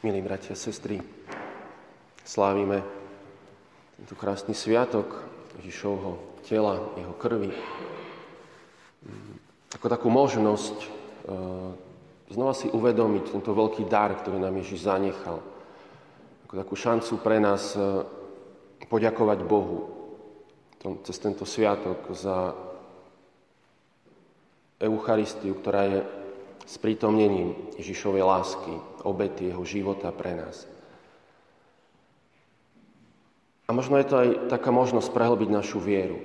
[0.00, 0.96] Milí bratia a sestry,
[2.24, 2.80] slávime
[4.00, 5.28] tento krásny sviatok
[5.60, 7.52] Ježišovho tela, jeho krvi.
[9.76, 10.88] Ako takú možnosť e,
[12.32, 15.44] znova si uvedomiť tento veľký dar, ktorý nám Ježiš zanechal.
[16.48, 18.00] Ako takú šancu pre nás e,
[18.88, 19.84] poďakovať Bohu
[21.04, 22.56] cez tento sviatok za
[24.80, 26.00] Eucharistiu, ktorá je
[26.70, 30.70] sprítomnením Ježišovej lásky, obety jeho života pre nás.
[33.66, 36.22] A možno je to aj taká možnosť prehlbiť našu vieru.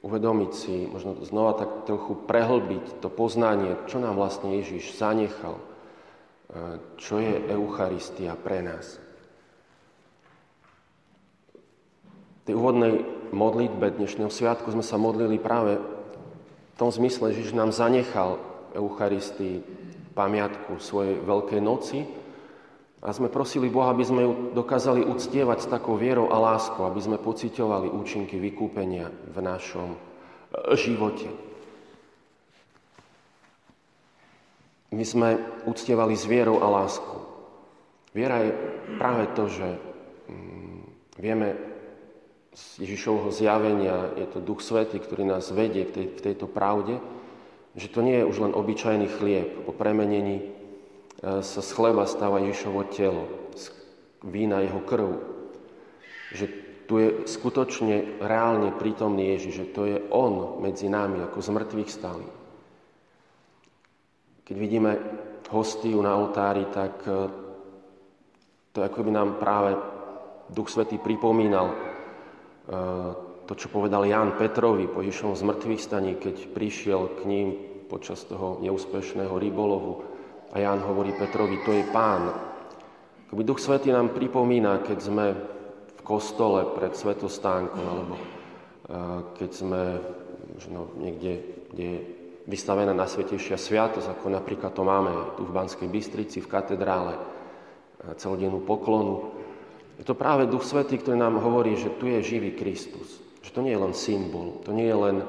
[0.00, 5.60] Uvedomiť si, možno znova tak trochu prehlbiť to poznanie, čo nám vlastne Ježiš zanechal,
[6.96, 8.96] čo je Eucharistia pre nás.
[12.40, 17.56] V tej úvodnej modlitbe dnešného sviatku sme sa modlili práve v tom zmysle, že Ježiš
[17.56, 19.62] nám zanechal Eucharistii
[20.14, 22.02] pamiatku svojej Veľkej noci
[23.00, 27.00] a sme prosili Boha, aby sme ju dokázali uctievať s takou vierou a láskou, aby
[27.00, 29.98] sme pocitovali účinky vykúpenia v našom e,
[30.76, 31.28] živote.
[34.92, 35.28] My sme
[35.64, 37.24] uctievali s vierou a láskou.
[38.10, 38.52] Viera je
[38.98, 39.68] práve to, že
[40.28, 40.82] mm,
[41.16, 41.48] vieme
[42.50, 46.98] z Ježišovho zjavenia, je to Duch Svety, ktorý nás vedie k tej, tejto pravde,
[47.78, 49.62] že to nie je už len obyčajný chlieb.
[49.62, 50.44] Po premenení e,
[51.42, 53.70] sa z chleba stáva Ježišovo telo, z
[54.26, 55.08] vína jeho krv.
[56.34, 56.46] Že
[56.90, 61.90] tu je skutočne reálne prítomný Ježiš, že to je On medzi nami, ako z mŕtvych
[61.90, 62.26] stali.
[64.42, 64.98] Keď vidíme
[65.54, 67.10] hostiu na oltári, tak e,
[68.74, 69.78] to ako by nám práve
[70.50, 71.76] Duch Svetý pripomínal e,
[73.50, 77.48] to, čo povedal Ján Petrovi po Ježišovom zmrtvých staní, keď prišiel k ním
[77.90, 80.06] počas toho neúspešného rybolovu.
[80.54, 82.30] A Ján hovorí Petrovi, to je pán.
[83.26, 85.26] Akoby Duch Svetý nám pripomína, keď sme
[85.98, 88.22] v kostole pred svetostánkom, alebo e,
[89.42, 89.82] keď sme
[90.54, 91.42] možno niekde,
[91.74, 91.98] kde je
[92.46, 98.14] vystavená na svetejšia sviatosť, ako napríklad to máme tu v Banskej Bystrici, v katedrále, e,
[98.14, 99.34] celodennú poklonu.
[99.98, 103.29] Je to práve Duch Svetý, ktorý nám hovorí, že tu je živý Kristus.
[103.40, 105.26] Že to nie je len symbol, to nie je len e,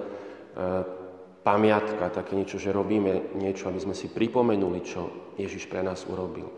[1.42, 6.52] pamiatka, také niečo, že robíme niečo, aby sme si pripomenuli, čo Ježiš pre nás urobil.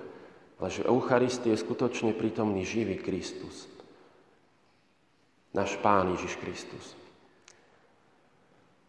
[0.58, 3.69] Ale že Eucharistie je skutočne prítomný živý Kristus.
[5.53, 6.86] Náš Pán Ježiš Kristus.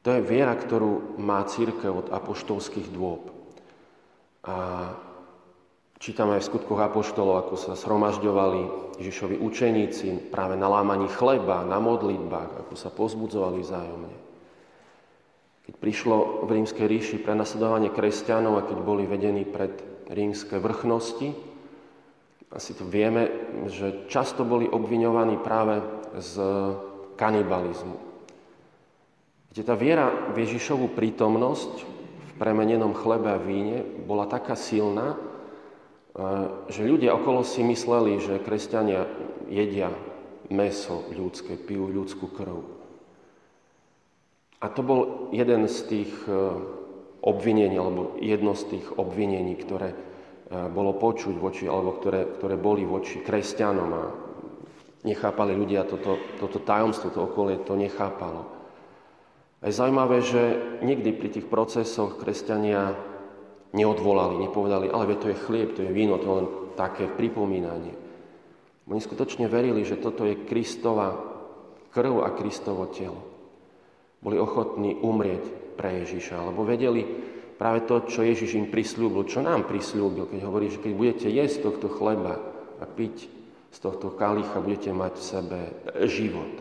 [0.05, 3.33] To je viera, ktorú má církev od apoštolských dôb.
[4.45, 4.57] A
[6.03, 8.61] Čítame aj v skutkoch apoštolov, ako sa shromažďovali
[9.01, 14.17] Ježišovi učeníci práve na lámaní chleba, na modlitbách, ako sa pozbudzovali vzájomne.
[15.65, 19.73] Keď prišlo v rímskej ríši prenasledovanie kresťanov a keď boli vedení pred
[20.13, 21.33] rímske vrchnosti,
[22.55, 23.27] asi to vieme,
[23.67, 25.83] že často boli obviňovaní práve
[26.21, 26.39] z
[27.19, 27.99] kanibalizmu.
[29.51, 35.19] Kde tá viera v Ježišovú prítomnosť v premenenom chlebe a víne bola taká silná,
[36.71, 39.11] že ľudia okolo si mysleli, že kresťania
[39.51, 39.91] jedia
[40.47, 42.63] meso ľudské, pijú ľudskú krv.
[44.63, 46.33] A to bol jeden z tých e,
[47.21, 49.97] obvinení, alebo jedno z tých obvinení, ktoré e,
[50.73, 54.05] bolo počuť voči, alebo ktoré, ktoré boli voči kresťanom a
[55.05, 58.49] nechápali ľudia toto, toto tajomstvo, to okolie to nechápalo.
[59.61, 60.43] A je zaujímavé, že
[60.81, 62.97] nikdy pri tých procesoch kresťania
[63.75, 66.49] neodvolali, nepovedali, ale to je chlieb, to je víno, to je len
[66.79, 67.93] také pripomínanie.
[68.87, 71.35] Oni skutočne verili, že toto je Kristova
[71.91, 73.23] krv a Kristovo telo.
[74.23, 77.03] Boli ochotní umrieť pre Ježiša, lebo vedeli
[77.55, 81.71] práve to, čo Ježiš im prislúbil, čo nám prislúbil, keď hovorí, že keď budete jesť
[81.71, 82.39] tohto chleba
[82.79, 83.31] a piť
[83.75, 85.61] z tohto kalicha, budete mať v sebe
[86.07, 86.53] život.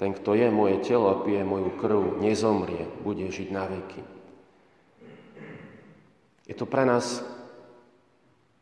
[0.00, 4.19] Ten, kto je moje telo a pije moju krv, nezomrie, bude žiť na veky.
[6.50, 7.22] Je to pre nás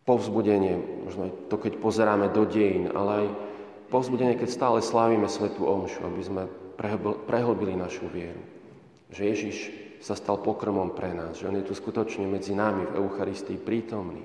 [0.04, 3.26] povzbudenie, možno aj to, keď pozeráme do dejín, ale aj
[3.88, 6.42] povzbudenie, keď stále slávime Svetú Omšu, aby sme
[7.24, 8.40] prehlbili našu vieru.
[9.08, 9.56] Že Ježiš
[10.04, 14.20] sa stal pokrmom pre nás, že On je tu skutočne medzi nami v Eucharistii prítomný.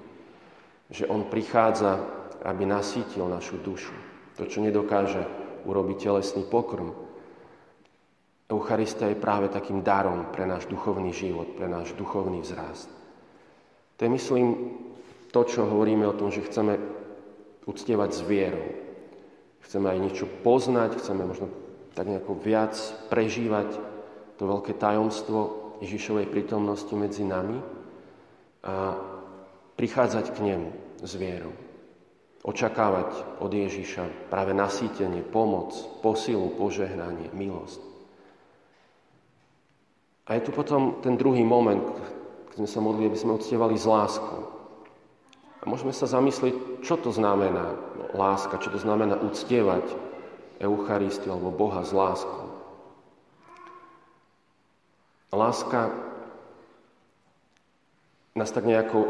[0.92, 2.04] Že On prichádza,
[2.44, 3.96] aby nasítil našu dušu.
[4.40, 5.24] To, čo nedokáže
[5.64, 6.92] urobiť telesný pokrm.
[8.52, 13.03] Eucharistia je práve takým darom pre náš duchovný život, pre náš duchovný vzrast.
[14.04, 14.76] To je, myslím,
[15.32, 16.76] to, čo hovoríme o tom, že chceme
[17.64, 18.68] uctievať s vierou.
[19.64, 21.48] Chceme aj niečo poznať, chceme možno
[21.96, 22.76] tak nejako viac
[23.08, 23.72] prežívať
[24.36, 25.40] to veľké tajomstvo
[25.80, 27.64] Ježišovej prítomnosti medzi nami
[28.68, 29.00] a
[29.80, 31.56] prichádzať k nemu s vierou.
[32.44, 35.72] očakávať od Ježiša práve nasýtenie, pomoc,
[36.04, 37.80] posilu, požehnanie, milosť.
[40.28, 41.88] A je tu potom ten druhý moment,
[42.54, 44.46] keď sme sa modlili, aby sme odstievali z láskou.
[45.58, 47.74] A môžeme sa zamyslieť, čo to znamená
[48.14, 49.82] láska, čo to znamená uctievať
[50.62, 52.54] Eucharistiu alebo Boha z láskou.
[55.34, 55.98] Láska
[58.38, 59.02] nás tak nejako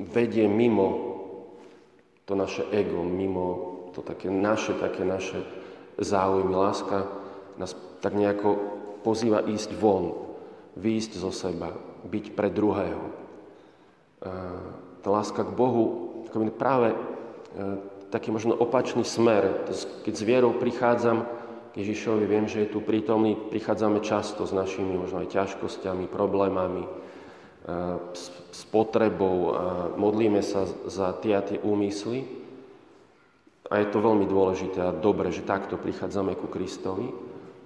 [0.00, 1.20] vedie mimo
[2.24, 3.44] to naše ego, mimo
[3.92, 5.44] to také naše, také naše
[6.00, 6.56] záujmy.
[6.56, 7.12] Láska
[7.60, 8.56] nás tak nejako
[9.04, 10.27] pozýva ísť von,
[10.78, 11.74] výjsť zo seba,
[12.06, 13.02] byť pre druhého.
[15.02, 16.22] Tá láska k Bohu
[16.58, 16.96] práve e,
[18.10, 19.68] taký možno opačný smer.
[20.04, 21.26] Keď s vierou prichádzam
[21.70, 26.88] k Ježišovi, viem, že je tu prítomný, prichádzame často s našimi možno aj ťažkosťami, problémami,
[28.48, 32.24] s potrebou a modlíme sa za tie a tie úmysly.
[33.68, 37.12] A je to veľmi dôležité a dobre, že takto prichádzame ku Kristovi.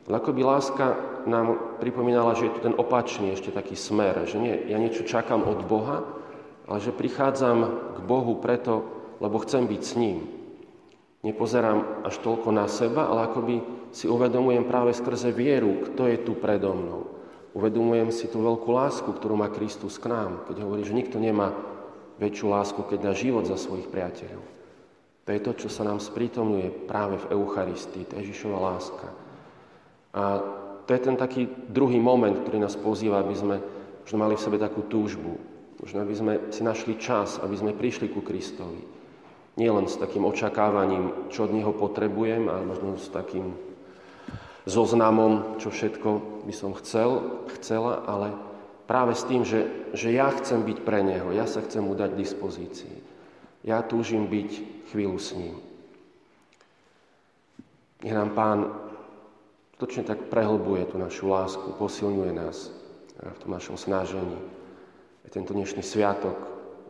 [0.09, 0.87] Ale ako by láska
[1.31, 5.47] nám pripomínala, že je tu ten opačný ešte taký smer, že nie, ja niečo čakám
[5.47, 6.03] od Boha,
[6.67, 7.59] ale že prichádzam
[7.95, 8.83] k Bohu preto,
[9.23, 10.19] lebo chcem byť s ním.
[11.23, 13.55] Nepozerám až toľko na seba, ale akoby
[13.95, 17.07] si uvedomujem práve skrze vieru, kto je tu predo mnou.
[17.55, 21.55] Uvedomujem si tú veľkú lásku, ktorú má Kristus k nám, keď hovorí, že nikto nemá
[22.19, 24.43] väčšiu lásku, keď dá život za svojich priateľov.
[25.23, 29.22] To je to, čo sa nám sprítomňuje práve v Eucharistii, Ježišova láska.
[30.13, 30.23] A
[30.85, 33.57] to je ten taký druhý moment, ktorý nás pozýva, aby sme
[34.05, 35.41] možno mali v sebe takú túžbu.
[35.83, 38.85] Možno aby sme si našli čas, aby sme prišli ku Kristovi.
[39.59, 43.53] Nie len s takým očakávaním, čo od Neho potrebujem, ale možno s takým
[44.65, 48.33] zoznamom, čo všetko by som chcel, chcela, ale
[48.87, 52.15] práve s tým, že, že ja chcem byť pre Neho, ja sa chcem mu dať
[52.15, 52.97] dispozícii.
[53.63, 54.51] Ja túžim byť
[54.91, 55.57] chvíľu s ním.
[58.03, 58.61] Nech nám Pán
[59.83, 62.71] točne tak prehlbuje tú našu lásku, posilňuje nás
[63.19, 64.39] v tom našom snažení.
[65.27, 66.39] Tento dnešný sviatok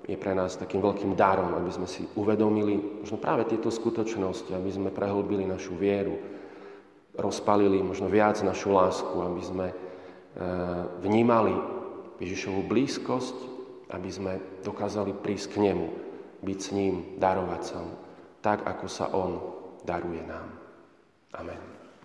[0.05, 4.69] je pre nás takým veľkým darom, aby sme si uvedomili možno práve tieto skutočnosti, aby
[4.69, 6.21] sme prehlbili našu vieru,
[7.17, 9.75] rozpalili možno viac našu lásku, aby sme e,
[11.01, 11.55] vnímali
[12.21, 13.37] Ježišovu blízkosť,
[13.95, 15.89] aby sme dokázali prísť k Nemu,
[16.43, 17.95] byť s ním, darovať sa mu,
[18.43, 19.33] tak ako sa On
[19.87, 20.51] daruje nám.
[21.39, 21.82] Amen.